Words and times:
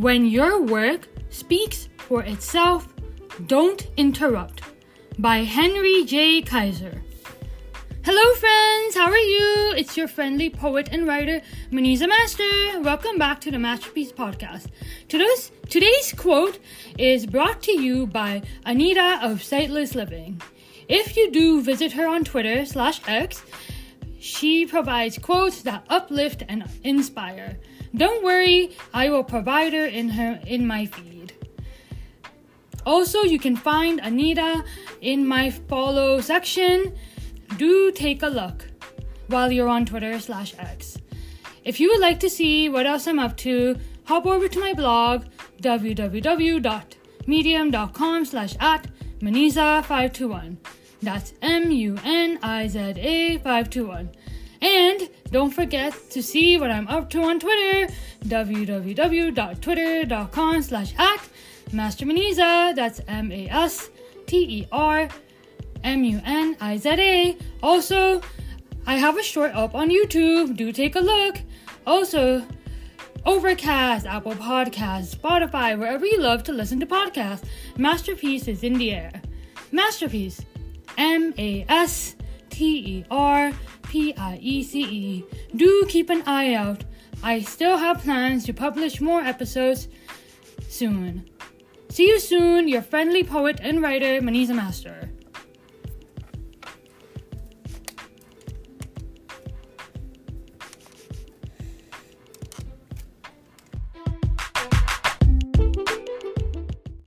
When 0.00 0.24
your 0.24 0.62
work 0.62 1.06
speaks 1.28 1.90
for 1.98 2.22
itself, 2.22 2.88
don't 3.46 3.86
interrupt. 3.98 4.62
By 5.18 5.44
Henry 5.44 6.04
J. 6.06 6.40
Kaiser. 6.40 7.02
Hello, 8.02 8.34
friends. 8.36 8.94
How 8.94 9.10
are 9.10 9.16
you? 9.18 9.74
It's 9.76 9.94
your 9.94 10.08
friendly 10.08 10.48
poet 10.48 10.88
and 10.92 11.06
writer, 11.06 11.42
Muniza 11.70 12.08
Master. 12.08 12.80
Welcome 12.80 13.18
back 13.18 13.42
to 13.42 13.50
the 13.50 13.58
Masterpiece 13.58 14.12
Podcast. 14.12 14.68
Today's, 15.08 15.52
today's 15.68 16.14
quote 16.14 16.58
is 16.98 17.26
brought 17.26 17.60
to 17.64 17.78
you 17.78 18.06
by 18.06 18.40
Anita 18.64 19.18
of 19.22 19.42
Sightless 19.42 19.94
Living. 19.94 20.40
If 20.88 21.18
you 21.18 21.30
do 21.30 21.60
visit 21.60 21.92
her 21.92 22.08
on 22.08 22.24
Twitter 22.24 22.64
slash 22.64 23.02
X, 23.06 23.42
she 24.18 24.64
provides 24.64 25.18
quotes 25.18 25.60
that 25.62 25.84
uplift 25.90 26.44
and 26.48 26.64
inspire. 26.82 27.58
Don't 27.94 28.24
worry, 28.24 28.76
I 28.94 29.10
will 29.10 29.24
provide 29.24 29.72
her 29.72 29.84
in 29.84 30.10
her 30.10 30.40
in 30.46 30.66
my 30.66 30.86
feed. 30.86 31.34
Also, 32.84 33.22
you 33.22 33.38
can 33.38 33.56
find 33.56 34.00
Anita 34.00 34.64
in 35.00 35.26
my 35.26 35.50
follow 35.50 36.20
section 36.20 36.94
do 37.56 37.90
take 37.92 38.22
a 38.22 38.28
look 38.28 38.66
while 39.28 39.52
you're 39.52 39.68
on 39.68 39.86
Twitter 39.86 40.18
slash 40.18 40.54
X. 40.58 40.98
If 41.64 41.78
you 41.80 41.90
would 41.90 42.00
like 42.00 42.18
to 42.20 42.30
see 42.30 42.68
what 42.68 42.86
else 42.86 43.06
I'm 43.06 43.18
up 43.18 43.36
to, 43.38 43.76
hop 44.04 44.26
over 44.26 44.46
to 44.48 44.60
my 44.60 44.74
blog 44.74 45.24
www.medium.com 45.62 48.24
slash 48.24 48.56
at 48.58 48.88
Muniza521. 49.20 50.56
That's 51.02 51.34
M-U-N-I-Z-A 51.42 53.38
521. 53.38 54.10
And 54.62 55.10
don't 55.30 55.50
forget 55.50 55.92
to 56.10 56.22
see 56.22 56.56
what 56.56 56.70
I'm 56.70 56.88
up 56.88 57.10
to 57.10 57.20
on 57.22 57.38
Twitter, 57.40 57.92
www.twitter.com 58.24 60.62
slash 60.62 60.94
at 60.98 61.28
Master 61.72 62.06
Muniza. 62.06 62.74
That's 62.74 63.02
M-A-S-T-E-R 63.08 63.48
M 65.84 66.04
U 66.04 66.20
N 66.24 66.56
I 66.60 66.76
Z 66.76 66.90
A. 66.90 67.36
Also, 67.62 68.20
I 68.86 68.96
have 68.96 69.18
a 69.18 69.22
short 69.22 69.54
up 69.54 69.74
on 69.74 69.90
YouTube. 69.90 70.56
Do 70.56 70.72
take 70.72 70.96
a 70.96 71.00
look. 71.00 71.40
Also, 71.86 72.46
Overcast, 73.24 74.06
Apple 74.06 74.32
Podcasts, 74.32 75.16
Spotify, 75.16 75.78
wherever 75.78 76.04
you 76.04 76.18
love 76.18 76.42
to 76.44 76.52
listen 76.52 76.80
to 76.80 76.86
podcasts. 76.86 77.44
Masterpiece 77.76 78.48
is 78.48 78.62
in 78.62 78.74
the 78.74 78.92
air. 78.92 79.12
Masterpiece. 79.70 80.42
M 80.98 81.32
A 81.38 81.64
S 81.68 82.16
T 82.52 82.98
E 82.98 83.04
R 83.10 83.52
P 83.88 84.14
I 84.16 84.38
E 84.40 84.62
C 84.62 84.82
E. 84.82 85.24
Do 85.56 85.86
keep 85.88 86.10
an 86.10 86.22
eye 86.26 86.54
out. 86.54 86.84
I 87.22 87.40
still 87.40 87.76
have 87.76 88.02
plans 88.02 88.44
to 88.44 88.52
publish 88.52 89.00
more 89.00 89.22
episodes 89.22 89.88
soon. 90.68 91.28
See 91.88 92.08
you 92.08 92.20
soon, 92.20 92.68
your 92.68 92.82
friendly 92.82 93.24
poet 93.24 93.58
and 93.62 93.82
writer, 93.82 94.20
Muniza 94.20 94.54
Master. 94.54 95.11